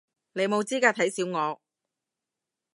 [0.33, 1.61] 你冇資格睇小我